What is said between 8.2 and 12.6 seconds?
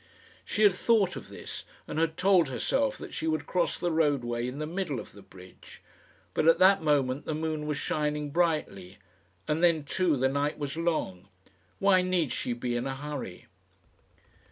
brightly: and then, too, the night was long. Why need she